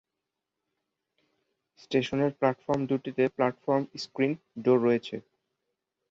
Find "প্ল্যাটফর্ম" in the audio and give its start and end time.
2.39-2.81, 3.35-3.83